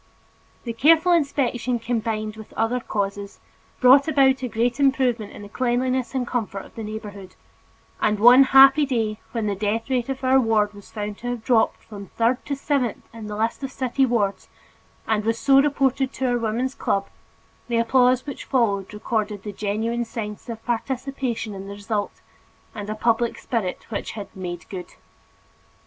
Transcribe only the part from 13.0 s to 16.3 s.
in the list of city wards and was so reported to